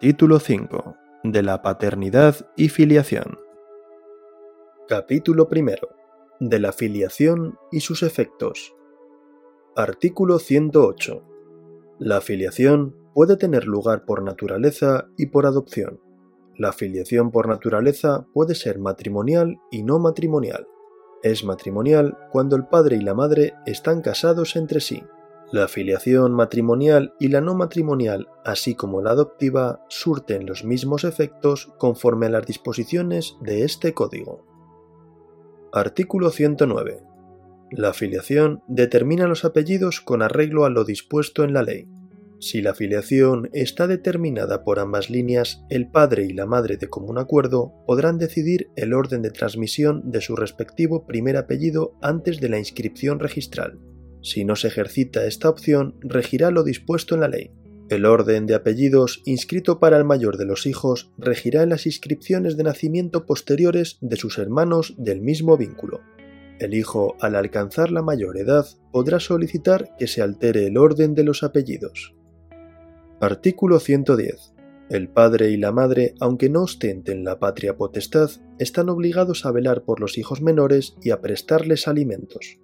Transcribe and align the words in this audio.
Título 0.00 0.38
5. 0.38 0.94
De 1.24 1.42
la 1.42 1.60
paternidad 1.60 2.36
y 2.54 2.68
filiación. 2.68 3.36
Capítulo 4.86 5.48
1. 5.50 5.72
De 6.38 6.60
la 6.60 6.70
filiación 6.70 7.58
y 7.72 7.80
sus 7.80 8.04
efectos. 8.04 8.76
Artículo 9.74 10.38
108. 10.38 11.24
La 11.98 12.20
filiación 12.20 12.94
puede 13.12 13.36
tener 13.36 13.64
lugar 13.64 14.04
por 14.04 14.22
naturaleza 14.22 15.08
y 15.16 15.26
por 15.26 15.46
adopción. 15.46 16.00
La 16.56 16.72
filiación 16.72 17.32
por 17.32 17.48
naturaleza 17.48 18.24
puede 18.32 18.54
ser 18.54 18.78
matrimonial 18.78 19.58
y 19.72 19.82
no 19.82 19.98
matrimonial. 19.98 20.68
Es 21.24 21.42
matrimonial 21.42 22.16
cuando 22.30 22.54
el 22.54 22.68
padre 22.68 22.94
y 22.94 23.00
la 23.00 23.14
madre 23.14 23.54
están 23.66 24.02
casados 24.02 24.54
entre 24.54 24.78
sí. 24.78 25.02
La 25.50 25.66
filiación 25.66 26.34
matrimonial 26.34 27.14
y 27.18 27.28
la 27.28 27.40
no 27.40 27.54
matrimonial, 27.54 28.28
así 28.44 28.74
como 28.74 29.00
la 29.00 29.12
adoptiva, 29.12 29.82
surten 29.88 30.44
los 30.44 30.62
mismos 30.62 31.04
efectos 31.04 31.72
conforme 31.78 32.26
a 32.26 32.28
las 32.28 32.44
disposiciones 32.44 33.34
de 33.40 33.64
este 33.64 33.94
código. 33.94 34.44
Artículo 35.72 36.28
109. 36.28 37.02
La 37.70 37.94
filiación 37.94 38.62
determina 38.68 39.26
los 39.26 39.46
apellidos 39.46 40.02
con 40.02 40.20
arreglo 40.20 40.66
a 40.66 40.70
lo 40.70 40.84
dispuesto 40.84 41.44
en 41.44 41.54
la 41.54 41.62
ley. 41.62 41.88
Si 42.40 42.60
la 42.60 42.74
filiación 42.74 43.48
está 43.54 43.86
determinada 43.86 44.64
por 44.64 44.78
ambas 44.78 45.08
líneas, 45.08 45.64
el 45.70 45.90
padre 45.90 46.26
y 46.26 46.34
la 46.34 46.44
madre 46.44 46.76
de 46.76 46.88
común 46.88 47.16
acuerdo 47.16 47.72
podrán 47.86 48.18
decidir 48.18 48.68
el 48.76 48.92
orden 48.92 49.22
de 49.22 49.30
transmisión 49.30 50.10
de 50.10 50.20
su 50.20 50.36
respectivo 50.36 51.06
primer 51.06 51.38
apellido 51.38 51.94
antes 52.02 52.38
de 52.38 52.50
la 52.50 52.58
inscripción 52.58 53.18
registral. 53.18 53.78
Si 54.20 54.44
no 54.44 54.56
se 54.56 54.68
ejercita 54.68 55.26
esta 55.26 55.48
opción, 55.48 55.96
regirá 56.00 56.50
lo 56.50 56.64
dispuesto 56.64 57.14
en 57.14 57.20
la 57.20 57.28
ley. 57.28 57.52
El 57.88 58.04
orden 58.04 58.46
de 58.46 58.54
apellidos 58.54 59.22
inscrito 59.24 59.80
para 59.80 59.96
el 59.96 60.04
mayor 60.04 60.36
de 60.36 60.44
los 60.44 60.66
hijos 60.66 61.10
regirá 61.16 61.62
en 61.62 61.70
las 61.70 61.86
inscripciones 61.86 62.56
de 62.56 62.64
nacimiento 62.64 63.24
posteriores 63.24 63.96
de 64.02 64.16
sus 64.16 64.36
hermanos 64.36 64.94
del 64.98 65.22
mismo 65.22 65.56
vínculo. 65.56 66.00
El 66.58 66.74
hijo, 66.74 67.16
al 67.20 67.34
alcanzar 67.34 67.90
la 67.90 68.02
mayor 68.02 68.36
edad, 68.36 68.66
podrá 68.92 69.20
solicitar 69.20 69.94
que 69.96 70.06
se 70.06 70.20
altere 70.20 70.66
el 70.66 70.76
orden 70.76 71.14
de 71.14 71.24
los 71.24 71.42
apellidos. 71.42 72.14
Artículo 73.20 73.80
110. 73.80 74.52
El 74.90 75.08
padre 75.08 75.50
y 75.50 75.56
la 75.56 75.72
madre, 75.72 76.14
aunque 76.20 76.50
no 76.50 76.62
ostenten 76.62 77.24
la 77.24 77.38
patria 77.38 77.76
potestad, 77.76 78.30
están 78.58 78.88
obligados 78.88 79.46
a 79.46 79.52
velar 79.52 79.84
por 79.84 80.00
los 80.00 80.18
hijos 80.18 80.42
menores 80.42 80.94
y 81.02 81.10
a 81.10 81.20
prestarles 81.20 81.88
alimentos. 81.88 82.58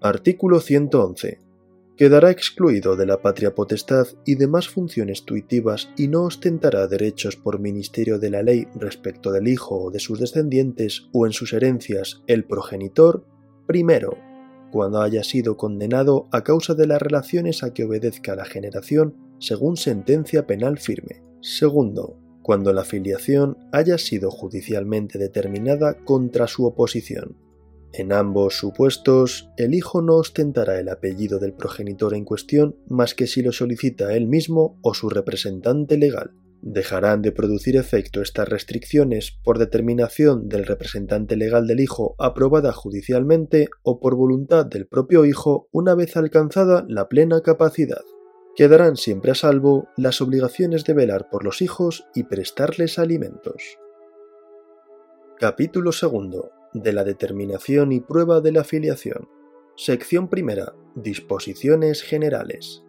Artículo 0.00 0.60
111. 0.60 1.40
Quedará 1.96 2.30
excluido 2.30 2.94
de 2.94 3.04
la 3.04 3.20
patria 3.20 3.56
potestad 3.56 4.06
y 4.24 4.36
demás 4.36 4.68
funciones 4.68 5.24
tuitivas 5.24 5.88
y 5.96 6.06
no 6.06 6.22
ostentará 6.22 6.86
derechos 6.86 7.34
por 7.34 7.58
ministerio 7.58 8.20
de 8.20 8.30
la 8.30 8.44
ley 8.44 8.68
respecto 8.76 9.32
del 9.32 9.48
hijo 9.48 9.76
o 9.76 9.90
de 9.90 9.98
sus 9.98 10.20
descendientes 10.20 11.08
o 11.12 11.26
en 11.26 11.32
sus 11.32 11.52
herencias 11.52 12.22
el 12.28 12.44
progenitor, 12.44 13.24
primero, 13.66 14.16
cuando 14.70 15.02
haya 15.02 15.24
sido 15.24 15.56
condenado 15.56 16.28
a 16.30 16.44
causa 16.44 16.74
de 16.74 16.86
las 16.86 17.02
relaciones 17.02 17.64
a 17.64 17.74
que 17.74 17.82
obedezca 17.82 18.36
la 18.36 18.44
generación 18.44 19.16
según 19.40 19.76
sentencia 19.76 20.46
penal 20.46 20.78
firme. 20.78 21.24
Segundo, 21.40 22.16
cuando 22.42 22.72
la 22.72 22.84
filiación 22.84 23.58
haya 23.72 23.98
sido 23.98 24.30
judicialmente 24.30 25.18
determinada 25.18 25.94
contra 26.04 26.46
su 26.46 26.66
oposición. 26.66 27.47
En 27.92 28.12
ambos 28.12 28.58
supuestos, 28.58 29.50
el 29.56 29.74
hijo 29.74 30.02
no 30.02 30.16
ostentará 30.16 30.78
el 30.78 30.90
apellido 30.90 31.38
del 31.38 31.54
progenitor 31.54 32.14
en 32.14 32.24
cuestión 32.24 32.76
más 32.86 33.14
que 33.14 33.26
si 33.26 33.42
lo 33.42 33.50
solicita 33.50 34.14
él 34.14 34.26
mismo 34.26 34.78
o 34.82 34.92
su 34.92 35.08
representante 35.08 35.96
legal. 35.96 36.32
Dejarán 36.60 37.22
de 37.22 37.32
producir 37.32 37.76
efecto 37.76 38.20
estas 38.20 38.48
restricciones 38.48 39.38
por 39.42 39.58
determinación 39.58 40.48
del 40.48 40.66
representante 40.66 41.36
legal 41.36 41.66
del 41.66 41.80
hijo 41.80 42.14
aprobada 42.18 42.72
judicialmente 42.72 43.68
o 43.82 44.00
por 44.00 44.16
voluntad 44.16 44.66
del 44.66 44.86
propio 44.86 45.24
hijo 45.24 45.68
una 45.72 45.94
vez 45.94 46.16
alcanzada 46.16 46.84
la 46.88 47.08
plena 47.08 47.40
capacidad. 47.40 48.02
Quedarán 48.54 48.96
siempre 48.96 49.30
a 49.30 49.34
salvo 49.34 49.88
las 49.96 50.20
obligaciones 50.20 50.84
de 50.84 50.94
velar 50.94 51.30
por 51.30 51.44
los 51.44 51.62
hijos 51.62 52.06
y 52.14 52.24
prestarles 52.24 52.98
alimentos. 52.98 53.78
Capítulo 55.38 55.92
segundo 55.92 56.57
de 56.74 56.92
la 56.92 57.04
determinación 57.04 57.92
y 57.92 58.00
prueba 58.00 58.40
de 58.40 58.52
la 58.52 58.64
filiación. 58.64 59.28
Sección 59.76 60.28
primera. 60.28 60.74
Disposiciones 60.94 62.02
generales. 62.02 62.82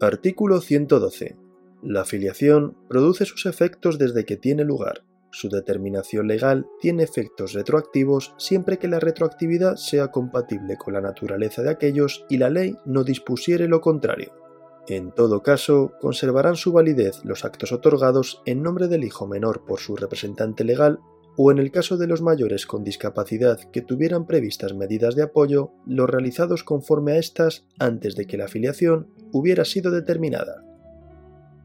Artículo 0.00 0.60
112. 0.60 1.36
La 1.82 2.04
filiación 2.04 2.76
produce 2.88 3.24
sus 3.24 3.46
efectos 3.46 3.98
desde 3.98 4.24
que 4.24 4.36
tiene 4.36 4.64
lugar. 4.64 5.04
Su 5.30 5.48
determinación 5.48 6.26
legal 6.26 6.66
tiene 6.80 7.04
efectos 7.04 7.54
retroactivos 7.54 8.34
siempre 8.36 8.78
que 8.78 8.88
la 8.88 9.00
retroactividad 9.00 9.76
sea 9.76 10.08
compatible 10.08 10.76
con 10.76 10.94
la 10.94 11.00
naturaleza 11.00 11.62
de 11.62 11.70
aquellos 11.70 12.26
y 12.28 12.36
la 12.36 12.50
ley 12.50 12.76
no 12.84 13.02
dispusiere 13.02 13.66
lo 13.68 13.80
contrario. 13.80 14.32
En 14.88 15.12
todo 15.12 15.42
caso, 15.42 15.92
conservarán 16.00 16.56
su 16.56 16.72
validez 16.72 17.24
los 17.24 17.44
actos 17.44 17.72
otorgados 17.72 18.42
en 18.44 18.62
nombre 18.62 18.88
del 18.88 19.04
hijo 19.04 19.26
menor 19.26 19.64
por 19.64 19.78
su 19.78 19.96
representante 19.96 20.64
legal 20.64 20.98
o 21.36 21.50
en 21.50 21.58
el 21.58 21.70
caso 21.70 21.96
de 21.96 22.06
los 22.06 22.22
mayores 22.22 22.66
con 22.66 22.84
discapacidad 22.84 23.58
que 23.70 23.82
tuvieran 23.82 24.26
previstas 24.26 24.74
medidas 24.74 25.14
de 25.14 25.22
apoyo, 25.22 25.72
los 25.86 26.08
realizados 26.08 26.64
conforme 26.64 27.12
a 27.12 27.18
estas 27.18 27.66
antes 27.78 28.16
de 28.16 28.26
que 28.26 28.36
la 28.36 28.44
afiliación 28.44 29.08
hubiera 29.32 29.64
sido 29.64 29.90
determinada. 29.90 30.64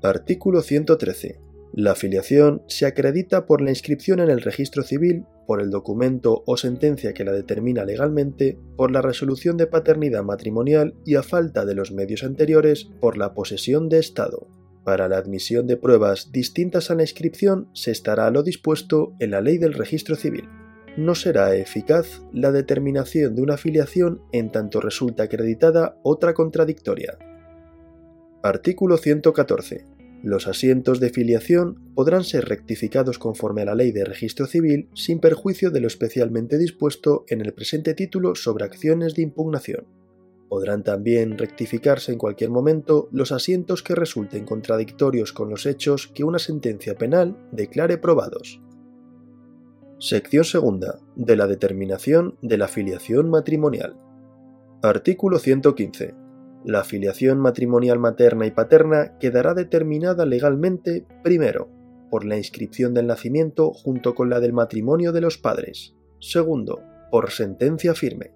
Artículo 0.01 0.61
113. 0.61 1.41
La 1.73 1.91
afiliación 1.91 2.63
se 2.67 2.85
acredita 2.85 3.45
por 3.45 3.61
la 3.61 3.69
inscripción 3.69 4.19
en 4.19 4.29
el 4.29 4.41
registro 4.41 4.83
civil, 4.83 5.25
por 5.45 5.61
el 5.61 5.69
documento 5.69 6.43
o 6.45 6.57
sentencia 6.57 7.13
que 7.13 7.25
la 7.25 7.33
determina 7.33 7.83
legalmente, 7.83 8.57
por 8.77 8.91
la 8.91 9.01
resolución 9.01 9.57
de 9.57 9.67
paternidad 9.67 10.23
matrimonial 10.23 10.95
y 11.05 11.15
a 11.15 11.23
falta 11.23 11.65
de 11.65 11.75
los 11.75 11.91
medios 11.91 12.23
anteriores, 12.23 12.89
por 12.99 13.17
la 13.17 13.33
posesión 13.33 13.89
de 13.89 13.99
Estado. 13.99 14.47
Para 14.87 15.09
la 15.09 15.17
admisión 15.17 15.67
de 15.67 15.75
pruebas 15.75 16.31
distintas 16.31 16.89
a 16.89 16.95
la 16.95 17.01
inscripción 17.01 17.67
se 17.73 17.91
estará 17.91 18.31
lo 18.31 18.41
dispuesto 18.41 19.17
en 19.19 19.31
la 19.31 19.41
ley 19.41 19.57
del 19.57 19.73
registro 19.73 20.15
civil. 20.15 20.47
No 20.95 21.13
será 21.13 21.53
eficaz 21.57 22.21
la 22.31 22.53
determinación 22.53 23.35
de 23.35 23.41
una 23.41 23.55
afiliación 23.55 24.21
en 24.31 24.49
tanto 24.49 24.79
resulta 24.79 25.23
acreditada 25.23 25.99
otra 26.03 26.33
contradictoria. 26.33 27.17
Artículo 28.41 28.95
114. 28.95 29.83
Los 30.23 30.47
asientos 30.47 31.01
de 31.01 31.09
filiación 31.09 31.91
podrán 31.93 32.23
ser 32.23 32.45
rectificados 32.45 33.19
conforme 33.19 33.63
a 33.63 33.65
la 33.65 33.75
ley 33.75 33.91
de 33.91 34.05
registro 34.05 34.45
civil 34.45 34.87
sin 34.93 35.19
perjuicio 35.19 35.69
de 35.69 35.81
lo 35.81 35.87
especialmente 35.87 36.57
dispuesto 36.57 37.25
en 37.27 37.41
el 37.41 37.53
presente 37.53 37.93
título 37.93 38.35
sobre 38.35 38.63
acciones 38.63 39.15
de 39.15 39.23
impugnación. 39.23 39.96
Podrán 40.49 40.83
también 40.83 41.37
rectificarse 41.37 42.11
en 42.11 42.17
cualquier 42.17 42.49
momento 42.49 43.09
los 43.11 43.31
asientos 43.31 43.83
que 43.83 43.95
resulten 43.95 44.45
contradictorios 44.45 45.33
con 45.33 45.49
los 45.49 45.65
hechos 45.65 46.07
que 46.07 46.23
una 46.23 46.39
sentencia 46.39 46.95
penal 46.95 47.37
declare 47.51 47.97
probados. 47.97 48.61
Sección 49.99 50.45
segunda. 50.45 50.99
De 51.15 51.35
la 51.35 51.47
determinación 51.47 52.37
de 52.41 52.57
la 52.57 52.67
filiación 52.67 53.29
matrimonial. 53.29 53.97
Artículo 54.83 55.39
115. 55.39 56.13
La 56.63 56.83
filiación 56.83 57.39
matrimonial 57.39 57.97
materna 57.97 58.45
y 58.45 58.51
paterna 58.51 59.17
quedará 59.19 59.53
determinada 59.53 60.25
legalmente, 60.25 61.05
primero, 61.23 61.69
por 62.09 62.25
la 62.25 62.37
inscripción 62.37 62.93
del 62.93 63.07
nacimiento 63.07 63.71
junto 63.73 64.15
con 64.15 64.29
la 64.29 64.39
del 64.39 64.53
matrimonio 64.53 65.11
de 65.11 65.21
los 65.21 65.37
padres. 65.37 65.95
Segundo, 66.19 66.83
por 67.09 67.31
sentencia 67.31 67.93
firme. 67.93 68.33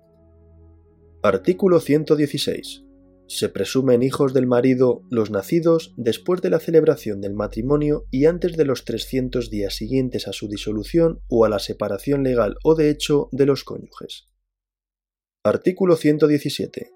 Artículo 1.23 1.79
116. 1.79 2.83
Se 3.27 3.49
presumen 3.49 4.01
hijos 4.01 4.33
del 4.33 4.47
marido 4.47 5.03
los 5.11 5.29
nacidos 5.29 5.93
después 5.95 6.41
de 6.41 6.49
la 6.49 6.59
celebración 6.59 7.21
del 7.21 7.35
matrimonio 7.35 8.07
y 8.09 8.25
antes 8.25 8.57
de 8.57 8.65
los 8.65 8.85
300 8.85 9.51
días 9.51 9.75
siguientes 9.75 10.27
a 10.27 10.33
su 10.33 10.47
disolución 10.47 11.19
o 11.29 11.45
a 11.45 11.49
la 11.49 11.59
separación 11.59 12.23
legal 12.23 12.55
o 12.63 12.73
de 12.73 12.89
hecho 12.89 13.29
de 13.33 13.45
los 13.45 13.63
cónyuges. 13.63 14.29
Artículo 15.43 15.95
117. 15.95 16.89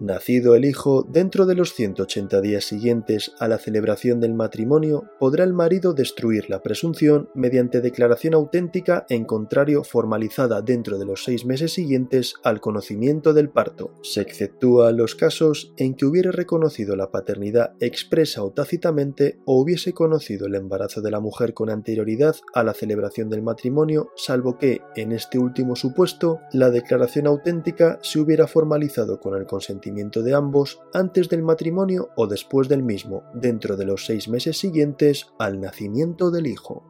Nacido 0.00 0.54
el 0.54 0.64
hijo 0.64 1.04
dentro 1.08 1.44
de 1.44 1.56
los 1.56 1.74
180 1.74 2.40
días 2.40 2.64
siguientes 2.64 3.32
a 3.40 3.48
la 3.48 3.58
celebración 3.58 4.20
del 4.20 4.32
matrimonio, 4.32 5.10
podrá 5.18 5.42
el 5.42 5.52
marido 5.52 5.92
destruir 5.92 6.48
la 6.48 6.62
presunción 6.62 7.30
mediante 7.34 7.80
declaración 7.80 8.34
auténtica 8.34 9.06
en 9.08 9.24
contrario 9.24 9.82
formalizada 9.82 10.62
dentro 10.62 10.98
de 10.98 11.04
los 11.04 11.24
seis 11.24 11.44
meses 11.44 11.72
siguientes 11.72 12.34
al 12.44 12.60
conocimiento 12.60 13.34
del 13.34 13.50
parto. 13.50 13.90
Se 14.02 14.20
exceptúa 14.20 14.92
los 14.92 15.16
casos 15.16 15.72
en 15.76 15.96
que 15.96 16.06
hubiere 16.06 16.30
reconocido 16.30 16.94
la 16.94 17.10
paternidad 17.10 17.72
expresa 17.80 18.44
o 18.44 18.52
tácitamente 18.52 19.40
o 19.46 19.60
hubiese 19.60 19.94
conocido 19.94 20.46
el 20.46 20.54
embarazo 20.54 21.00
de 21.00 21.10
la 21.10 21.18
mujer 21.18 21.54
con 21.54 21.70
anterioridad 21.70 22.36
a 22.54 22.62
la 22.62 22.72
celebración 22.72 23.30
del 23.30 23.42
matrimonio, 23.42 24.12
salvo 24.14 24.58
que, 24.58 24.80
en 24.94 25.10
este 25.10 25.40
último 25.40 25.74
supuesto, 25.74 26.38
la 26.52 26.70
declaración 26.70 27.26
auténtica 27.26 27.98
se 28.00 28.20
hubiera 28.20 28.46
formalizado 28.46 29.18
con 29.18 29.34
el 29.34 29.46
consentimiento 29.46 29.87
de 30.22 30.34
ambos 30.34 30.80
antes 30.92 31.28
del 31.28 31.42
matrimonio 31.42 32.10
o 32.16 32.26
después 32.26 32.68
del 32.68 32.82
mismo, 32.82 33.22
dentro 33.34 33.76
de 33.76 33.84
los 33.84 34.06
seis 34.06 34.28
meses 34.28 34.58
siguientes 34.58 35.26
al 35.38 35.60
nacimiento 35.60 36.30
del 36.30 36.46
hijo. 36.46 36.84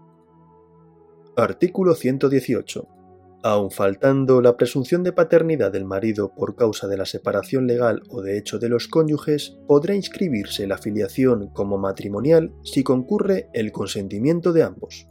Artículo 1.36 1.94
118. 1.94 2.88
Aun 3.44 3.70
faltando 3.70 4.42
la 4.42 4.56
presunción 4.56 5.04
de 5.04 5.12
paternidad 5.12 5.70
del 5.70 5.84
marido 5.84 6.34
por 6.34 6.56
causa 6.56 6.88
de 6.88 6.96
la 6.96 7.06
separación 7.06 7.68
legal 7.68 8.02
o 8.10 8.20
de 8.20 8.36
hecho 8.36 8.58
de 8.58 8.68
los 8.68 8.88
cónyuges, 8.88 9.56
podrá 9.68 9.94
inscribirse 9.94 10.66
la 10.66 10.76
filiación 10.76 11.48
como 11.52 11.78
matrimonial 11.78 12.52
si 12.64 12.82
concurre 12.82 13.48
el 13.54 13.70
consentimiento 13.70 14.52
de 14.52 14.64
ambos. 14.64 15.08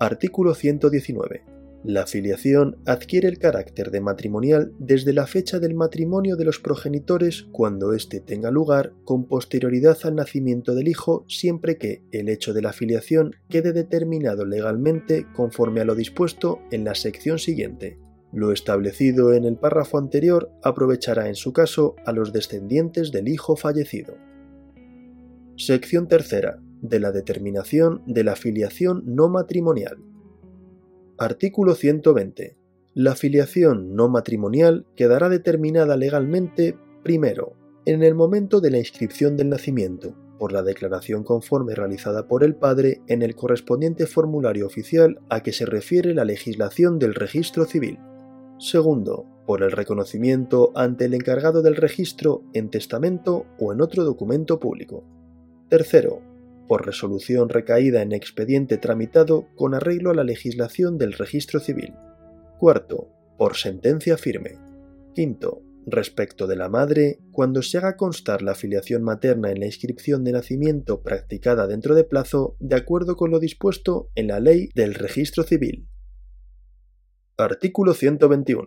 Artículo 0.00 0.54
119. 0.54 1.53
La 1.84 2.06
filiación 2.06 2.78
adquiere 2.86 3.28
el 3.28 3.38
carácter 3.38 3.90
de 3.90 4.00
matrimonial 4.00 4.72
desde 4.78 5.12
la 5.12 5.26
fecha 5.26 5.58
del 5.58 5.74
matrimonio 5.74 6.34
de 6.36 6.46
los 6.46 6.58
progenitores 6.58 7.46
cuando 7.52 7.92
éste 7.92 8.20
tenga 8.20 8.50
lugar 8.50 8.94
con 9.04 9.26
posterioridad 9.26 9.98
al 10.04 10.14
nacimiento 10.14 10.74
del 10.74 10.88
hijo 10.88 11.26
siempre 11.28 11.76
que 11.76 12.02
el 12.10 12.30
hecho 12.30 12.54
de 12.54 12.62
la 12.62 12.72
filiación 12.72 13.36
quede 13.50 13.74
determinado 13.74 14.46
legalmente 14.46 15.26
conforme 15.34 15.82
a 15.82 15.84
lo 15.84 15.94
dispuesto 15.94 16.60
en 16.70 16.84
la 16.84 16.94
sección 16.94 17.38
siguiente. 17.38 17.98
Lo 18.32 18.50
establecido 18.50 19.34
en 19.34 19.44
el 19.44 19.56
párrafo 19.56 19.98
anterior 19.98 20.50
aprovechará 20.62 21.28
en 21.28 21.34
su 21.34 21.52
caso 21.52 21.96
a 22.06 22.12
los 22.12 22.32
descendientes 22.32 23.12
del 23.12 23.28
hijo 23.28 23.56
fallecido. 23.56 24.16
Sección 25.58 26.08
tercera. 26.08 26.60
De 26.80 26.98
la 26.98 27.12
determinación 27.12 28.02
de 28.06 28.24
la 28.24 28.36
filiación 28.36 29.02
no 29.06 29.28
matrimonial. 29.28 30.13
Artículo 31.16 31.76
120. 31.76 32.56
La 32.92 33.14
filiación 33.14 33.94
no 33.94 34.08
matrimonial 34.08 34.84
quedará 34.96 35.28
determinada 35.28 35.96
legalmente, 35.96 36.76
primero, 37.04 37.54
en 37.86 38.02
el 38.02 38.16
momento 38.16 38.60
de 38.60 38.72
la 38.72 38.78
inscripción 38.78 39.36
del 39.36 39.48
nacimiento, 39.48 40.16
por 40.40 40.52
la 40.52 40.64
declaración 40.64 41.22
conforme 41.22 41.76
realizada 41.76 42.26
por 42.26 42.42
el 42.42 42.56
padre 42.56 43.00
en 43.06 43.22
el 43.22 43.36
correspondiente 43.36 44.06
formulario 44.06 44.66
oficial 44.66 45.20
a 45.28 45.40
que 45.44 45.52
se 45.52 45.66
refiere 45.66 46.14
la 46.14 46.24
legislación 46.24 46.98
del 46.98 47.14
registro 47.14 47.64
civil. 47.64 48.00
Segundo, 48.58 49.24
por 49.46 49.62
el 49.62 49.70
reconocimiento 49.70 50.72
ante 50.74 51.04
el 51.04 51.14
encargado 51.14 51.62
del 51.62 51.76
registro 51.76 52.42
en 52.54 52.70
testamento 52.70 53.46
o 53.60 53.72
en 53.72 53.82
otro 53.82 54.02
documento 54.02 54.58
público. 54.58 55.04
Tercero, 55.68 56.33
por 56.68 56.86
resolución 56.86 57.48
recaída 57.48 58.02
en 58.02 58.12
expediente 58.12 58.78
tramitado 58.78 59.46
con 59.56 59.74
arreglo 59.74 60.10
a 60.10 60.14
la 60.14 60.24
legislación 60.24 60.98
del 60.98 61.12
registro 61.12 61.60
civil. 61.60 61.94
Cuarto, 62.58 63.08
por 63.36 63.56
sentencia 63.56 64.16
firme. 64.16 64.58
Quinto, 65.14 65.62
respecto 65.86 66.46
de 66.46 66.56
la 66.56 66.68
madre, 66.68 67.18
cuando 67.30 67.62
se 67.62 67.78
haga 67.78 67.96
constar 67.96 68.42
la 68.42 68.54
filiación 68.54 69.02
materna 69.02 69.50
en 69.50 69.60
la 69.60 69.66
inscripción 69.66 70.24
de 70.24 70.32
nacimiento 70.32 71.02
practicada 71.02 71.66
dentro 71.66 71.94
de 71.94 72.04
plazo, 72.04 72.56
de 72.58 72.76
acuerdo 72.76 73.16
con 73.16 73.30
lo 73.30 73.38
dispuesto 73.38 74.10
en 74.14 74.28
la 74.28 74.40
ley 74.40 74.70
del 74.74 74.94
registro 74.94 75.44
civil. 75.44 75.88
Artículo 77.36 77.94
121. 77.94 78.64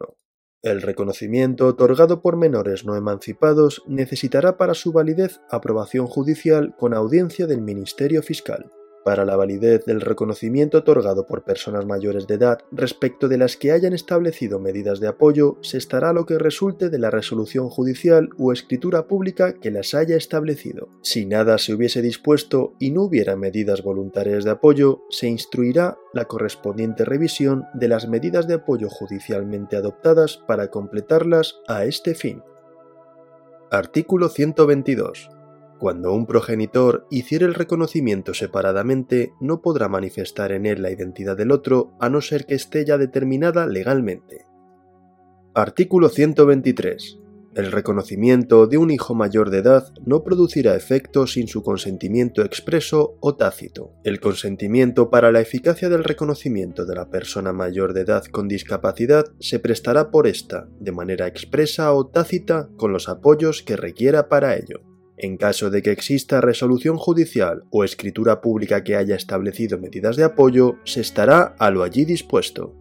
El 0.64 0.82
reconocimiento 0.82 1.68
otorgado 1.68 2.22
por 2.22 2.36
menores 2.36 2.84
no 2.84 2.96
emancipados 2.96 3.84
necesitará 3.88 4.58
para 4.58 4.74
su 4.74 4.92
validez 4.92 5.40
aprobación 5.50 6.08
judicial 6.08 6.76
con 6.78 6.94
audiencia 6.94 7.46
del 7.46 7.62
Ministerio 7.62 8.24
Fiscal 8.24 8.72
para 9.08 9.24
la 9.24 9.38
validez 9.38 9.86
del 9.86 10.02
reconocimiento 10.02 10.80
otorgado 10.80 11.26
por 11.26 11.46
personas 11.46 11.86
mayores 11.86 12.28
de 12.28 12.34
edad 12.34 12.60
respecto 12.74 13.30
de 13.30 13.38
las 13.38 13.56
que 13.56 13.72
hayan 13.72 13.94
establecido 13.94 14.60
medidas 14.60 15.00
de 15.00 15.08
apoyo, 15.08 15.56
se 15.62 15.78
estará 15.78 16.12
lo 16.12 16.26
que 16.26 16.38
resulte 16.38 16.90
de 16.90 17.00
la 17.00 17.10
resolución 17.10 17.70
judicial 17.70 18.28
o 18.38 18.52
escritura 18.52 19.08
pública 19.08 19.54
que 19.54 19.72
las 19.72 19.94
haya 19.94 20.18
establecido. 20.18 20.90
Si 21.04 21.26
nada 21.26 21.58
se 21.58 21.74
hubiese 21.74 22.02
dispuesto 22.02 22.74
y 22.80 22.92
no 22.92 23.04
hubiera 23.04 23.38
medidas 23.38 23.82
voluntarias 23.82 24.44
de 24.44 24.52
apoyo, 24.52 25.04
se 25.10 25.30
instruirá 25.30 25.98
la 26.14 26.26
correspondiente 26.26 27.06
revisión 27.06 27.64
de 27.76 27.88
las 27.88 28.10
medidas 28.10 28.46
de 28.46 28.56
apoyo 28.56 28.90
judicialmente 28.90 29.78
adoptadas 29.78 30.44
para 30.46 30.70
completarlas 30.70 31.62
a 31.70 31.86
este 31.86 32.14
fin. 32.14 32.44
Artículo 33.72 34.28
122. 34.28 35.37
Cuando 35.80 36.12
un 36.12 36.26
progenitor 36.26 37.06
hiciere 37.12 37.46
el 37.46 37.54
reconocimiento 37.54 38.34
separadamente, 38.34 39.34
no 39.40 39.62
podrá 39.62 39.88
manifestar 39.88 40.52
en 40.52 40.66
él 40.66 40.82
la 40.82 40.92
identidad 40.92 41.38
del 41.38 41.52
otro 41.52 41.94
a 42.00 42.10
no 42.10 42.22
ser 42.22 42.46
que 42.46 42.56
esté 42.56 42.84
ya 42.84 42.98
determinada 42.98 43.68
legalmente. 43.68 44.48
Artículo 45.54 46.10
123. 46.10 47.20
El 47.56 47.72
reconocimiento 47.72 48.68
de 48.68 48.78
un 48.78 48.92
hijo 48.92 49.16
mayor 49.16 49.50
de 49.50 49.60
edad 49.60 49.92
no 50.06 50.24
producirá 50.24 50.76
efecto 50.76 51.26
sin 51.26 51.48
su 51.48 51.64
consentimiento 51.64 52.44
expreso 52.44 53.18
o 53.20 53.36
tácito. 53.36 53.94
El 54.04 54.20
consentimiento 54.20 55.10
para 55.10 55.32
la 55.32 55.42
eficacia 55.42 55.90
del 55.90 56.04
reconocimiento 56.04 56.86
de 56.86 56.96
la 56.96 57.10
persona 57.10 57.54
mayor 57.54 57.94
de 57.94 58.02
edad 58.02 58.26
con 58.26 58.48
discapacidad 58.48 59.26
se 59.40 59.60
prestará 59.60 60.12
por 60.12 60.28
ésta, 60.28 60.68
de 60.80 60.92
manera 60.92 61.28
expresa 61.28 61.94
o 61.94 62.08
tácita, 62.08 62.70
con 62.78 62.94
los 62.94 63.10
apoyos 63.10 63.64
que 63.64 63.76
requiera 63.76 64.28
para 64.30 64.56
ello. 64.56 64.97
En 65.18 65.38
caso 65.38 65.72
de 65.72 65.82
que 65.82 65.92
exista 65.92 66.42
resolución 66.42 66.98
judicial 66.98 67.64
o 67.72 67.84
escritura 67.84 68.40
pública 68.40 68.84
que 68.84 68.96
haya 68.96 69.16
establecido 69.16 69.80
medidas 69.80 70.16
de 70.16 70.24
apoyo, 70.24 70.78
se 70.84 71.02
estará 71.02 71.56
a 71.58 71.72
lo 71.72 71.82
allí 71.82 72.06
dispuesto. 72.06 72.76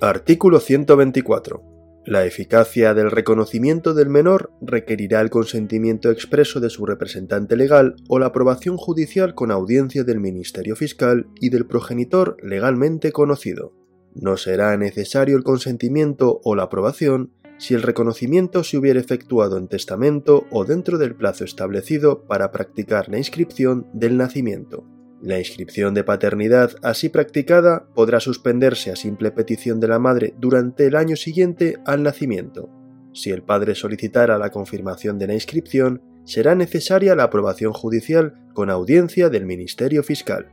Artículo 0.00 0.58
124. 0.58 1.70
La 2.04 2.24
eficacia 2.24 2.94
del 2.94 3.12
reconocimiento 3.12 3.94
del 3.94 4.08
menor 4.08 4.50
requerirá 4.60 5.20
el 5.20 5.30
consentimiento 5.30 6.10
expreso 6.10 6.58
de 6.58 6.70
su 6.70 6.84
representante 6.84 7.56
legal 7.56 7.94
o 8.08 8.18
la 8.18 8.26
aprobación 8.26 8.76
judicial 8.76 9.34
con 9.34 9.52
audiencia 9.52 10.02
del 10.02 10.18
Ministerio 10.18 10.74
Fiscal 10.74 11.28
y 11.40 11.50
del 11.50 11.66
progenitor 11.66 12.38
legalmente 12.42 13.12
conocido. 13.12 13.74
No 14.14 14.36
será 14.36 14.76
necesario 14.76 15.36
el 15.36 15.44
consentimiento 15.44 16.40
o 16.42 16.56
la 16.56 16.64
aprobación 16.64 17.32
si 17.60 17.74
el 17.74 17.82
reconocimiento 17.82 18.64
se 18.64 18.78
hubiera 18.78 18.98
efectuado 18.98 19.58
en 19.58 19.68
testamento 19.68 20.46
o 20.50 20.64
dentro 20.64 20.96
del 20.96 21.14
plazo 21.14 21.44
establecido 21.44 22.24
para 22.24 22.50
practicar 22.52 23.10
la 23.10 23.18
inscripción 23.18 23.86
del 23.92 24.16
nacimiento. 24.16 24.86
La 25.20 25.38
inscripción 25.38 25.92
de 25.92 26.02
paternidad 26.02 26.72
así 26.82 27.10
practicada 27.10 27.86
podrá 27.94 28.18
suspenderse 28.18 28.90
a 28.90 28.96
simple 28.96 29.30
petición 29.30 29.78
de 29.78 29.88
la 29.88 29.98
madre 29.98 30.32
durante 30.38 30.86
el 30.86 30.96
año 30.96 31.16
siguiente 31.16 31.76
al 31.84 32.02
nacimiento. 32.02 32.70
Si 33.12 33.30
el 33.30 33.42
padre 33.42 33.74
solicitara 33.74 34.38
la 34.38 34.48
confirmación 34.48 35.18
de 35.18 35.26
la 35.26 35.34
inscripción, 35.34 36.00
será 36.24 36.54
necesaria 36.54 37.14
la 37.14 37.24
aprobación 37.24 37.74
judicial 37.74 38.40
con 38.54 38.70
audiencia 38.70 39.28
del 39.28 39.44
Ministerio 39.44 40.02
Fiscal. 40.02 40.50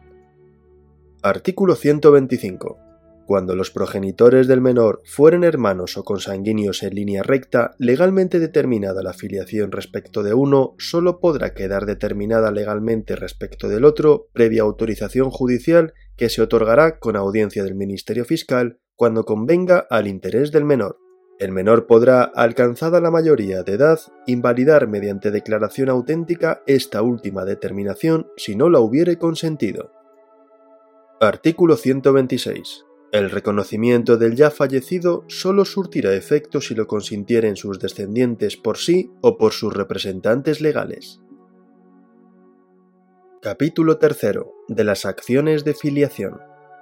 Artículo 1.23 1.75
125. 1.75 2.86
Cuando 3.27 3.57
los 3.57 3.71
progenitores 3.71 4.47
del 4.47 4.61
menor 4.61 5.01
fueren 5.03 5.43
hermanos 5.43 5.97
o 5.97 6.05
consanguíneos 6.05 6.81
en 6.81 6.95
línea 6.95 7.23
recta, 7.23 7.75
legalmente 7.77 8.39
determinada 8.39 9.03
la 9.03 9.11
filiación 9.11 9.73
respecto 9.73 10.23
de 10.23 10.33
uno, 10.33 10.75
solo 10.77 11.19
podrá 11.19 11.53
quedar 11.53 11.85
determinada 11.85 12.51
legalmente 12.51 13.17
respecto 13.17 13.67
del 13.67 13.83
otro 13.83 14.29
previa 14.31 14.61
autorización 14.61 15.29
judicial 15.29 15.93
que 16.15 16.29
se 16.29 16.41
otorgará 16.41 16.99
con 16.99 17.17
audiencia 17.17 17.65
del 17.65 17.75
Ministerio 17.75 18.23
Fiscal 18.23 18.79
cuando 18.95 19.25
convenga 19.25 19.85
al 19.89 20.07
interés 20.07 20.53
del 20.53 20.63
menor. 20.63 20.97
El 21.37 21.51
menor 21.51 21.85
podrá, 21.85 22.23
alcanzada 22.23 23.01
la 23.01 23.11
mayoría 23.11 23.61
de 23.63 23.73
edad, 23.73 23.99
invalidar 24.25 24.87
mediante 24.87 25.31
declaración 25.31 25.89
auténtica 25.89 26.63
esta 26.65 27.01
última 27.01 27.43
determinación 27.43 28.27
si 28.37 28.55
no 28.55 28.69
la 28.69 28.79
hubiere 28.79 29.17
consentido. 29.17 29.91
Artículo 31.19 31.75
126. 31.75 32.86
El 33.17 33.31
reconocimiento 33.31 34.15
del 34.15 34.35
ya 34.35 34.51
fallecido 34.51 35.23
solo 35.27 35.65
surtirá 35.65 36.13
efecto 36.13 36.61
si 36.61 36.75
lo 36.75 36.85
consintieren 36.85 37.55
sus 37.55 37.79
descendientes 37.79 38.57
por 38.57 38.77
sí 38.77 39.09
o 39.21 39.39
por 39.39 39.53
sus 39.53 39.73
representantes 39.73 40.61
legales. 40.61 41.19
Capítulo 43.41 43.97
3 43.97 44.19
de 44.67 44.83
las 44.83 45.07
acciones 45.07 45.65
de 45.65 45.73
filiación. 45.73 46.41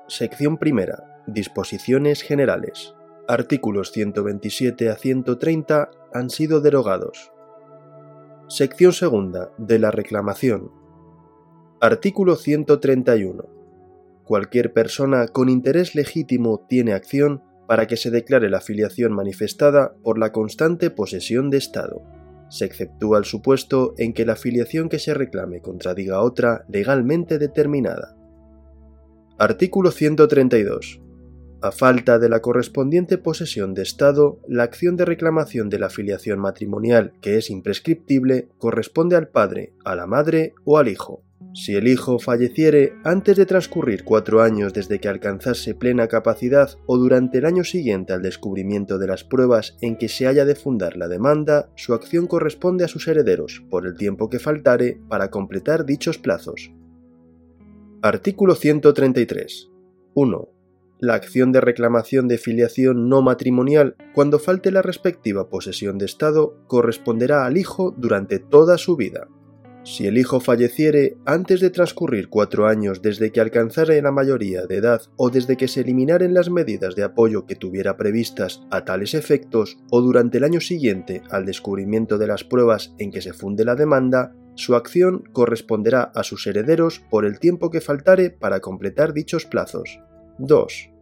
Sección 0.10 0.58
primera. 0.58 1.24
Disposiciones 1.26 2.22
generales. 2.22 2.94
Artículos 3.30 3.94
127 3.94 4.90
a 4.90 4.96
130 4.98 5.90
han 6.14 6.30
sido 6.30 6.60
derogados. 6.60 7.32
Sección 8.50 8.92
segunda. 8.92 9.54
De 9.58 9.80
la 9.80 9.90
reclamación. 9.90 10.70
Artículo 11.80 12.36
131 12.36 13.55
cualquier 14.26 14.74
persona 14.74 15.28
con 15.28 15.50
interés 15.50 15.96
legítimo 15.96 16.66
tiene 16.68 16.94
acción 16.94 17.44
para 17.68 17.88
que 17.88 17.98
se 17.98 18.12
declare 18.12 18.50
la 18.50 18.62
filiación 18.62 19.14
manifestada 19.14 19.96
por 20.04 20.18
la 20.18 20.32
constante 20.32 20.90
posesión 20.90 21.50
de 21.50 21.58
Estado. 21.58 22.04
Se 22.50 22.66
exceptúa 22.66 23.18
el 23.18 23.26
supuesto 23.26 23.96
en 23.98 24.14
que 24.14 24.26
la 24.26 24.36
filiación 24.36 24.90
que 24.90 25.00
se 25.00 25.14
reclame 25.14 25.62
contradiga 25.62 26.22
otra 26.22 26.66
legalmente 26.68 27.40
determinada. 27.40 28.16
Artículo 29.38 29.92
132. 29.92 31.02
A 31.62 31.72
falta 31.72 32.20
de 32.20 32.30
la 32.30 32.42
correspondiente 32.42 33.18
posesión 33.18 33.74
de 33.74 33.82
Estado, 33.82 34.40
la 34.48 34.64
acción 34.64 34.98
de 34.98 35.06
reclamación 35.06 35.70
de 35.70 35.80
la 35.80 35.90
filiación 35.90 36.40
matrimonial, 36.40 37.14
que 37.22 37.38
es 37.38 37.50
imprescriptible, 37.50 38.50
corresponde 38.60 39.16
al 39.16 39.30
padre, 39.30 39.74
a 39.84 39.96
la 39.96 40.06
madre 40.06 40.54
o 40.64 40.78
al 40.78 40.88
hijo. 40.88 41.24
Si 41.56 41.74
el 41.74 41.88
hijo 41.88 42.20
falleciere 42.20 42.96
antes 43.06 43.38
de 43.38 43.46
transcurrir 43.46 44.04
cuatro 44.04 44.42
años 44.42 44.74
desde 44.74 45.00
que 45.00 45.08
alcanzase 45.08 45.74
plena 45.74 46.10
capacidad 46.10 46.78
o 46.86 46.98
durante 46.98 47.38
el 47.38 47.46
año 47.46 47.64
siguiente 47.64 48.12
al 48.12 48.22
descubrimiento 48.22 48.98
de 48.98 49.08
las 49.08 49.24
pruebas 49.24 49.78
en 49.80 49.98
que 49.98 50.10
se 50.10 50.28
haya 50.28 50.44
de 50.44 50.56
fundar 50.56 50.98
la 50.98 51.08
demanda, 51.08 51.70
su 51.78 51.94
acción 51.94 52.28
corresponde 52.28 52.84
a 52.84 52.90
sus 52.90 53.08
herederos 53.08 53.64
por 53.70 53.88
el 53.88 53.96
tiempo 53.96 54.30
que 54.30 54.40
faltare 54.40 55.00
para 55.08 55.32
completar 55.32 55.86
dichos 55.86 56.18
plazos. 56.18 56.74
Artículo 58.02 58.56
133. 58.56 59.72
1 60.14 60.50
la 61.00 61.14
acción 61.14 61.52
de 61.52 61.60
reclamación 61.60 62.30
de 62.30 62.38
filiación 62.38 63.10
no 63.10 63.22
matrimonial, 63.22 63.96
cuando 64.14 64.40
falte 64.40 64.72
la 64.72 64.82
respectiva 64.82 65.50
posesión 65.50 65.98
de 65.98 66.06
Estado, 66.06 66.56
corresponderá 66.68 67.46
al 67.46 67.58
hijo 67.58 67.94
durante 67.98 68.40
toda 68.40 68.78
su 68.78 68.96
vida. 68.96 69.28
Si 69.86 70.08
el 70.08 70.18
hijo 70.18 70.40
falleciere 70.40 71.16
antes 71.26 71.62
de 71.62 71.70
transcurrir 71.70 72.28
cuatro 72.28 72.66
años 72.66 73.04
desde 73.04 73.32
que 73.32 73.40
alcanzare 73.40 74.02
la 74.02 74.12
mayoría 74.12 74.66
de 74.66 74.78
edad 74.78 75.04
o 75.16 75.30
desde 75.30 75.58
que 75.58 75.68
se 75.68 75.82
eliminaren 75.82 76.34
las 76.34 76.50
medidas 76.50 76.96
de 76.96 77.04
apoyo 77.04 77.46
que 77.46 77.56
tuviera 77.56 77.96
previstas 77.96 78.64
a 78.72 78.84
tales 78.84 79.14
efectos 79.14 79.78
o 79.92 80.02
durante 80.02 80.40
el 80.40 80.44
año 80.44 80.60
siguiente 80.60 81.22
al 81.30 81.46
descubrimiento 81.46 82.18
de 82.18 82.26
las 82.26 82.44
pruebas 82.44 82.96
en 82.98 83.12
que 83.12 83.22
se 83.22 83.34
funde 83.34 83.64
la 83.64 83.76
demanda, 83.76 84.34
su 84.56 84.74
acción 84.74 85.24
corresponderá 85.32 86.12
a 86.16 86.24
sus 86.24 86.48
herederos 86.48 87.04
por 87.12 87.24
el 87.24 87.38
tiempo 87.38 87.70
que 87.70 87.80
faltare 87.80 88.32
para 88.32 88.62
completar 88.62 89.14
dichos 89.14 89.46
plazos. 89.46 90.00
2. 90.40 90.95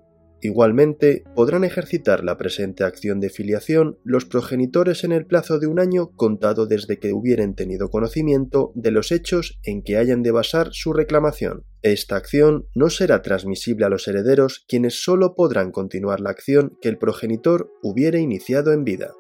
Igualmente, 0.43 1.23
podrán 1.35 1.63
ejercitar 1.63 2.21
la 2.21 2.37
presente 2.37 2.83
acción 2.83 3.21
de 3.21 3.29
filiación 3.29 3.97
los 4.03 4.25
progenitores 4.25 5.05
en 5.05 5.13
el 5.13 5.25
plazo 5.25 5.57
de 5.57 5.67
un 5.67 5.79
año 5.79 6.11
contado 6.17 6.67
desde 6.67 6.99
que 6.99 7.13
hubieren 7.13 7.55
tenido 7.55 7.89
conocimiento 7.89 8.73
de 8.75 8.91
los 8.91 9.13
hechos 9.13 9.57
en 9.63 9.83
que 9.83 9.95
hayan 9.95 10.21
de 10.21 10.31
basar 10.31 10.73
su 10.73 10.91
reclamación. 10.91 11.63
Esta 11.81 12.17
acción 12.17 12.67
no 12.75 12.89
será 12.89 13.21
transmisible 13.21 13.85
a 13.85 13.89
los 13.89 14.05
herederos 14.09 14.65
quienes 14.67 15.01
sólo 15.01 15.33
podrán 15.33 15.71
continuar 15.71 16.19
la 16.19 16.31
acción 16.31 16.77
que 16.81 16.89
el 16.89 16.97
progenitor 16.97 17.71
hubiere 17.81 18.19
iniciado 18.19 18.73
en 18.73 18.83
vida. 18.83 19.13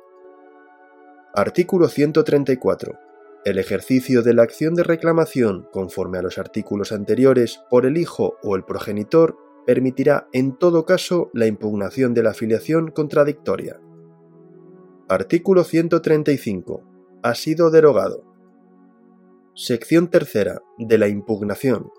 Artículo 1.33 1.87
134. 1.87 2.99
El 3.45 3.59
ejercicio 3.59 4.23
de 4.23 4.33
la 4.33 4.43
acción 4.43 4.73
de 4.73 4.83
reclamación, 4.83 5.69
conforme 5.71 6.17
a 6.17 6.21
los 6.21 6.37
artículos 6.37 6.91
anteriores, 6.91 7.61
por 7.69 7.85
el 7.85 7.95
hijo 7.95 8.35
o 8.43 8.57
el 8.57 8.65
progenitor 8.65 9.37
permitirá 9.65 10.27
en 10.33 10.57
todo 10.57 10.85
caso 10.85 11.29
la 11.33 11.47
impugnación 11.47 12.13
de 12.13 12.23
la 12.23 12.31
afiliación 12.31 12.91
contradictoria. 12.91 13.79
Artículo 15.09 15.63
135. 15.63 16.83
Ha 17.23 17.35
sido 17.35 17.71
derogado. 17.71 18.23
Sección 19.55 20.09
tercera 20.09 20.61
de 20.77 20.97
la 20.97 21.07
impugnación. 21.07 21.91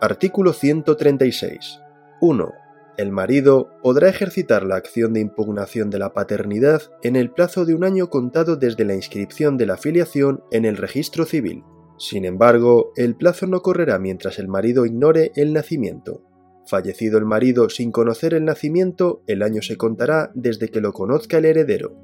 Artículo 0.00 0.52
136. 0.52 1.80
1. 2.20 2.52
El 2.96 3.12
marido 3.12 3.70
podrá 3.82 4.08
ejercitar 4.08 4.64
la 4.64 4.76
acción 4.76 5.12
de 5.12 5.20
impugnación 5.20 5.90
de 5.90 5.98
la 5.98 6.14
paternidad 6.14 6.82
en 7.02 7.16
el 7.16 7.30
plazo 7.30 7.66
de 7.66 7.74
un 7.74 7.84
año 7.84 8.08
contado 8.08 8.56
desde 8.56 8.86
la 8.86 8.94
inscripción 8.94 9.58
de 9.58 9.66
la 9.66 9.74
afiliación 9.74 10.42
en 10.50 10.64
el 10.64 10.78
registro 10.78 11.26
civil. 11.26 11.62
Sin 11.98 12.24
embargo, 12.24 12.92
el 12.96 13.16
plazo 13.16 13.46
no 13.46 13.60
correrá 13.62 13.98
mientras 13.98 14.38
el 14.38 14.48
marido 14.48 14.86
ignore 14.86 15.32
el 15.34 15.52
nacimiento. 15.52 16.22
Fallecido 16.66 17.18
el 17.18 17.24
marido 17.24 17.68
sin 17.70 17.92
conocer 17.92 18.34
el 18.34 18.44
nacimiento, 18.44 19.22
el 19.26 19.42
año 19.42 19.62
se 19.62 19.76
contará 19.76 20.32
desde 20.34 20.68
que 20.68 20.80
lo 20.80 20.92
conozca 20.92 21.38
el 21.38 21.44
heredero. 21.44 21.94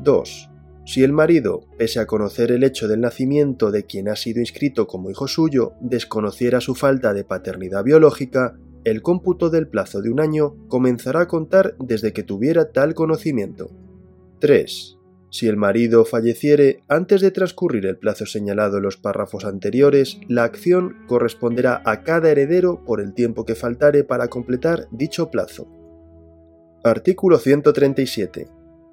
2. 0.00 0.50
Si 0.86 1.02
el 1.02 1.12
marido, 1.12 1.66
pese 1.76 2.00
a 2.00 2.06
conocer 2.06 2.52
el 2.52 2.62
hecho 2.62 2.88
del 2.88 3.00
nacimiento 3.00 3.70
de 3.70 3.84
quien 3.84 4.08
ha 4.08 4.16
sido 4.16 4.40
inscrito 4.40 4.86
como 4.86 5.10
hijo 5.10 5.26
suyo, 5.26 5.74
desconociera 5.80 6.60
su 6.60 6.74
falta 6.74 7.12
de 7.12 7.24
paternidad 7.24 7.82
biológica, 7.82 8.56
el 8.84 9.02
cómputo 9.02 9.50
del 9.50 9.68
plazo 9.68 10.00
de 10.00 10.10
un 10.10 10.20
año 10.20 10.56
comenzará 10.68 11.22
a 11.22 11.28
contar 11.28 11.76
desde 11.78 12.12
que 12.12 12.22
tuviera 12.22 12.72
tal 12.72 12.94
conocimiento. 12.94 13.70
3. 14.38 14.99
Si 15.30 15.46
el 15.46 15.56
marido 15.56 16.04
falleciere 16.04 16.82
antes 16.88 17.20
de 17.20 17.30
transcurrir 17.30 17.86
el 17.86 17.96
plazo 17.96 18.26
señalado 18.26 18.78
en 18.78 18.82
los 18.82 18.96
párrafos 18.96 19.44
anteriores, 19.44 20.18
la 20.28 20.42
acción 20.42 20.96
corresponderá 21.06 21.82
a 21.84 22.02
cada 22.02 22.30
heredero 22.30 22.84
por 22.84 23.00
el 23.00 23.14
tiempo 23.14 23.44
que 23.44 23.54
faltare 23.54 24.02
para 24.02 24.28
completar 24.28 24.88
dicho 24.90 25.30
plazo. 25.30 25.68
Artículo 26.82 27.38
137. 27.38 28.48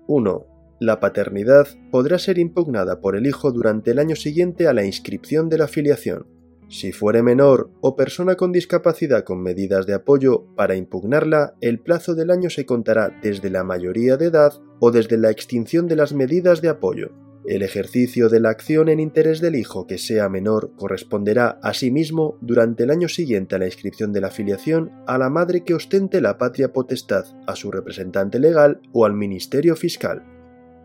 1. 0.08 0.46
La 0.80 1.00
paternidad 1.00 1.68
podrá 1.90 2.20
ser 2.20 2.38
impugnada 2.38 3.02
por 3.02 3.16
el 3.16 3.26
hijo 3.26 3.52
durante 3.52 3.92
el 3.92 4.00
año 4.00 4.16
siguiente 4.16 4.68
a 4.68 4.74
la 4.74 4.86
inscripción 4.86 5.50
de 5.50 5.58
la 5.58 5.68
filiación. 5.68 6.37
Si 6.70 6.92
fuere 6.92 7.24
menor 7.24 7.72
o 7.80 7.96
persona 7.96 8.36
con 8.36 8.52
discapacidad 8.52 9.24
con 9.24 9.42
medidas 9.42 9.86
de 9.86 9.94
apoyo, 9.94 10.46
para 10.56 10.76
impugnarla, 10.76 11.56
el 11.62 11.80
plazo 11.80 12.14
del 12.14 12.30
año 12.30 12.50
se 12.50 12.66
contará 12.66 13.18
desde 13.22 13.50
la 13.50 13.64
mayoría 13.64 14.18
de 14.18 14.26
edad 14.26 14.54
o 14.80 14.92
desde 14.92 15.18
la 15.18 15.32
extinción 15.32 15.88
de 15.88 15.96
las 15.96 16.14
medidas 16.14 16.62
de 16.62 16.70
apoyo. 16.70 17.12
El 17.46 17.62
ejercicio 17.64 18.28
de 18.28 18.42
la 18.42 18.50
acción 18.50 18.90
en 18.90 19.00
interés 19.00 19.40
del 19.40 19.56
hijo 19.56 19.88
que 19.88 19.98
sea 19.98 20.28
menor 20.28 20.74
corresponderá 20.76 21.58
asimismo 21.64 22.38
durante 22.42 22.84
el 22.84 22.92
año 22.92 23.08
siguiente 23.08 23.56
a 23.56 23.60
la 23.60 23.68
inscripción 23.68 24.12
de 24.12 24.20
la 24.20 24.32
filiación 24.32 24.92
a 25.08 25.18
la 25.18 25.30
madre 25.30 25.64
que 25.64 25.74
ostente 25.74 26.20
la 26.20 26.38
patria 26.38 26.74
potestad, 26.74 27.24
a 27.48 27.56
su 27.56 27.72
representante 27.72 28.40
legal 28.40 28.82
o 28.92 29.06
al 29.06 29.14
Ministerio 29.14 29.78
Fiscal. 29.78 30.37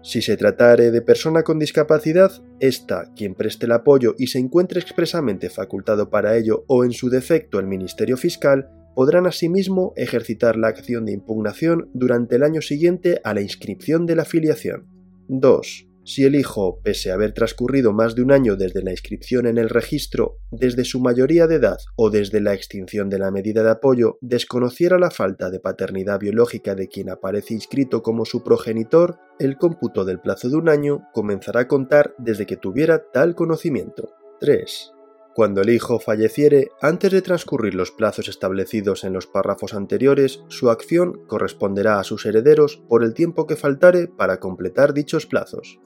Si 0.02 0.20
se 0.20 0.36
tratare 0.36 0.90
de 0.90 1.00
persona 1.00 1.44
con 1.44 1.60
discapacidad, 1.60 2.32
ésta, 2.58 3.12
quien 3.14 3.34
preste 3.34 3.66
el 3.66 3.72
apoyo 3.72 4.14
y 4.18 4.26
se 4.26 4.38
encuentre 4.38 4.80
expresamente 4.80 5.48
facultado 5.48 6.10
para 6.10 6.36
ello 6.36 6.64
o 6.66 6.84
en 6.84 6.92
su 6.92 7.08
defecto 7.08 7.60
el 7.60 7.66
Ministerio 7.66 8.16
Fiscal, 8.16 8.68
podrán 8.96 9.26
asimismo 9.26 9.92
ejercitar 9.96 10.56
la 10.56 10.68
acción 10.68 11.06
de 11.06 11.12
impugnación 11.12 11.88
durante 11.94 12.36
el 12.36 12.42
año 12.42 12.62
siguiente 12.62 13.20
a 13.22 13.32
la 13.32 13.42
inscripción 13.42 14.06
de 14.06 14.16
la 14.16 14.24
filiación. 14.24 14.86
2. 15.28 15.91
Si 16.04 16.24
el 16.24 16.34
hijo, 16.34 16.80
pese 16.82 17.10
a 17.10 17.14
haber 17.14 17.32
transcurrido 17.32 17.92
más 17.92 18.16
de 18.16 18.22
un 18.22 18.32
año 18.32 18.56
desde 18.56 18.82
la 18.82 18.90
inscripción 18.90 19.46
en 19.46 19.56
el 19.56 19.68
registro, 19.68 20.38
desde 20.50 20.84
su 20.84 21.00
mayoría 21.00 21.46
de 21.46 21.56
edad 21.56 21.78
o 21.94 22.10
desde 22.10 22.40
la 22.40 22.54
extinción 22.54 23.08
de 23.08 23.20
la 23.20 23.30
medida 23.30 23.62
de 23.62 23.70
apoyo, 23.70 24.18
desconociera 24.20 24.98
la 24.98 25.12
falta 25.12 25.48
de 25.48 25.60
paternidad 25.60 26.18
biológica 26.18 26.74
de 26.74 26.88
quien 26.88 27.08
aparece 27.08 27.54
inscrito 27.54 28.02
como 28.02 28.24
su 28.24 28.42
progenitor, 28.42 29.20
el 29.38 29.58
cómputo 29.58 30.04
del 30.04 30.18
plazo 30.18 30.48
de 30.48 30.56
un 30.56 30.68
año 30.68 31.04
comenzará 31.12 31.60
a 31.60 31.68
contar 31.68 32.14
desde 32.18 32.46
que 32.46 32.56
tuviera 32.56 33.10
tal 33.12 33.36
conocimiento. 33.36 34.10
3. 34.40 34.92
Cuando 35.34 35.62
el 35.62 35.70
hijo 35.70 36.00
falleciere, 36.00 36.68
antes 36.80 37.12
de 37.12 37.22
transcurrir 37.22 37.74
los 37.74 37.92
plazos 37.92 38.28
establecidos 38.28 39.04
en 39.04 39.12
los 39.12 39.28
párrafos 39.28 39.72
anteriores, 39.72 40.42
su 40.48 40.68
acción 40.68 41.24
corresponderá 41.28 42.00
a 42.00 42.04
sus 42.04 42.26
herederos 42.26 42.82
por 42.88 43.04
el 43.04 43.14
tiempo 43.14 43.46
que 43.46 43.56
faltare 43.56 44.08
para 44.08 44.40
completar 44.40 44.92
dichos 44.92 45.26
plazos. 45.26 45.78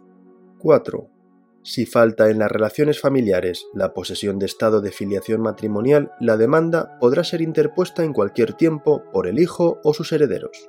4. 0.66 1.08
Si 1.62 1.87
falta 1.87 2.28
en 2.28 2.40
las 2.40 2.50
relaciones 2.50 3.00
familiares 3.00 3.66
la 3.73 3.94
posesión 3.94 4.40
de 4.40 4.46
estado 4.46 4.80
de 4.80 4.90
filiación 4.90 5.40
matrimonial, 5.40 6.11
la 6.18 6.37
demanda 6.37 6.99
podrá 6.99 7.23
ser 7.23 7.40
interpuesta 7.40 8.02
en 8.02 8.12
cualquier 8.12 8.52
tiempo 8.52 9.04
por 9.12 9.28
el 9.28 9.38
hijo 9.38 9.78
o 9.85 9.94
sus 9.94 10.11
herederos. 10.11 10.68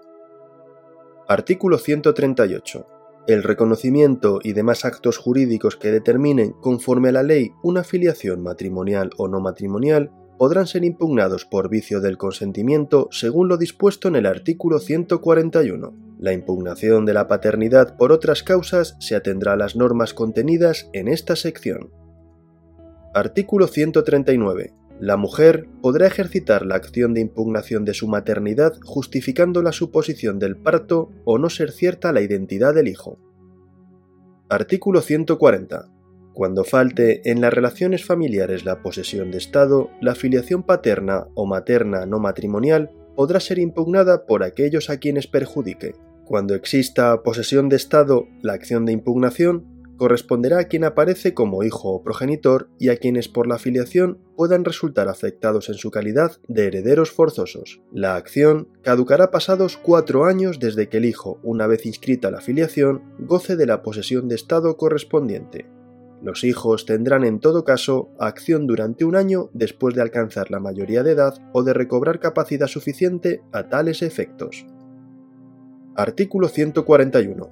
Artículo 1.28 1.80
138. 1.80 2.86
El 3.26 3.42
reconocimiento 3.42 4.40
y 4.44 4.54
demás 4.54 4.86
actos 4.86 5.18
jurídicos 5.18 5.78
que 5.78 5.92
determinen 5.92 6.52
conforme 6.52 7.10
a 7.10 7.14
la 7.14 7.24
ley 7.24 7.50
una 7.64 7.84
filiación 7.84 8.44
matrimonial 8.44 9.10
o 9.18 9.28
no 9.28 9.40
matrimonial 9.40 10.12
podrán 10.38 10.68
ser 10.68 10.86
impugnados 10.86 11.46
por 11.46 11.70
vicio 11.70 12.02
del 12.02 12.20
consentimiento 12.20 13.08
según 13.10 13.48
lo 13.48 13.58
dispuesto 13.58 14.10
en 14.10 14.18
el 14.18 14.28
artículo 14.28 14.78
141. 14.78 16.07
La 16.20 16.34
impugnación 16.34 17.06
de 17.06 17.14
la 17.14 17.28
paternidad 17.28 17.96
por 17.96 18.12
otras 18.12 18.42
causas 18.42 18.96
se 19.00 19.16
atendrá 19.16 19.54
a 19.54 19.58
las 19.58 19.76
normas 19.76 20.16
contenidas 20.16 20.90
en 20.94 21.08
esta 21.08 21.36
sección. 21.36 21.92
Artículo 23.14 23.68
139. 23.68 24.74
La 25.00 25.16
mujer 25.16 25.68
podrá 25.84 26.08
ejercitar 26.08 26.66
la 26.66 26.76
acción 26.76 27.14
de 27.14 27.22
impugnación 27.22 27.86
de 27.86 27.94
su 27.94 28.08
maternidad 28.08 28.74
justificando 28.84 29.62
la 29.62 29.72
suposición 29.72 30.40
del 30.40 30.58
parto 30.58 31.12
o 31.24 31.38
no 31.38 31.52
ser 31.52 31.72
cierta 31.72 32.12
la 32.12 32.22
identidad 32.22 32.74
del 32.74 32.88
hijo. 32.88 33.20
Artículo 34.50 35.02
140. 35.02 35.90
Cuando 36.34 36.64
falte 36.64 37.30
en 37.30 37.42
las 37.42 37.54
relaciones 37.54 38.06
familiares 38.06 38.66
la 38.66 38.82
posesión 38.82 39.30
de 39.30 39.38
Estado, 39.38 39.92
la 40.02 40.16
filiación 40.16 40.64
paterna 40.64 41.28
o 41.36 41.46
materna 41.46 42.08
no 42.08 42.20
matrimonial 42.20 42.92
podrá 43.16 43.40
ser 43.40 43.60
impugnada 43.60 44.26
por 44.26 44.44
aquellos 44.44 44.90
a 44.90 44.98
quienes 44.98 45.28
perjudique. 45.28 45.94
Cuando 46.28 46.56
exista 46.56 47.24
posesión 47.24 47.70
de 47.70 47.78
Estado, 47.78 48.28
la 48.42 48.52
acción 48.52 48.84
de 48.84 48.92
impugnación 48.92 49.66
corresponderá 49.96 50.60
a 50.60 50.64
quien 50.66 50.84
aparece 50.84 51.34
como 51.34 51.64
hijo 51.64 51.90
o 51.94 52.04
progenitor 52.04 52.70
y 52.78 52.90
a 52.90 52.98
quienes 52.98 53.30
por 53.30 53.48
la 53.48 53.58
filiación 53.58 54.20
puedan 54.36 54.66
resultar 54.66 55.08
afectados 55.08 55.70
en 55.70 55.76
su 55.76 55.90
calidad 55.90 56.34
de 56.50 56.68
herederos 56.68 57.12
forzosos. 57.12 57.82
La 57.94 58.18
acción 58.18 58.68
caducará 58.82 59.32
pasados 59.32 59.78
cuatro 59.78 60.26
años 60.26 60.60
desde 60.60 60.90
que 60.90 60.98
el 60.98 61.06
hijo, 61.06 61.40
una 61.44 61.66
vez 61.66 61.86
inscrita 61.86 62.30
la 62.30 62.42
filiación, 62.42 63.04
goce 63.20 63.56
de 63.56 63.66
la 63.66 63.82
posesión 63.82 64.28
de 64.28 64.36
Estado 64.36 64.76
correspondiente. 64.76 65.66
Los 66.22 66.44
hijos 66.44 66.86
tendrán 66.86 67.24
en 67.24 67.40
todo 67.40 67.64
caso 67.64 68.10
acción 68.20 68.68
durante 68.68 69.06
un 69.06 69.16
año 69.16 69.50
después 69.54 69.96
de 69.96 70.02
alcanzar 70.02 70.52
la 70.52 70.60
mayoría 70.60 71.04
de 71.04 71.12
edad 71.12 71.36
o 71.54 71.64
de 71.64 71.74
recobrar 71.74 72.20
capacidad 72.20 72.68
suficiente 72.68 73.44
a 73.54 73.70
tales 73.70 74.02
efectos. 74.02 74.66
Artículo 75.98 76.48
141. 76.48 77.50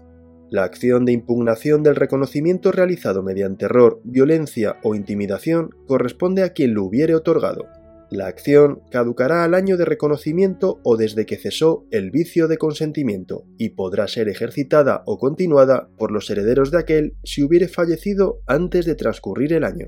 La 0.51 0.65
acción 0.65 1.03
de 1.03 1.11
impugnación 1.11 1.81
del 1.81 1.95
reconocimiento 1.95 2.71
realizado 2.71 3.23
mediante 3.23 3.65
error, 3.65 4.01
violencia 4.03 4.77
o 4.83 4.93
intimidación 4.93 5.71
corresponde 5.87 6.43
a 6.43 6.49
quien 6.49 6.75
lo 6.75 6.83
hubiere 6.83 7.15
otorgado. 7.15 7.65
La 8.11 8.27
acción 8.27 8.83
caducará 8.91 9.45
al 9.45 9.55
año 9.55 9.77
de 9.77 9.85
reconocimiento 9.85 10.79
o 10.83 10.95
desde 10.95 11.25
que 11.25 11.37
cesó 11.37 11.87
el 11.89 12.11
vicio 12.11 12.47
de 12.47 12.59
consentimiento 12.59 13.45
y 13.57 13.69
podrá 13.69 14.07
ser 14.07 14.29
ejercitada 14.29 15.01
o 15.07 15.17
continuada 15.17 15.89
por 15.97 16.11
los 16.11 16.29
herederos 16.29 16.69
de 16.69 16.77
aquel 16.77 17.17
si 17.23 17.41
hubiere 17.41 17.67
fallecido 17.67 18.41
antes 18.45 18.85
de 18.85 18.93
transcurrir 18.93 19.53
el 19.53 19.63
año. 19.63 19.87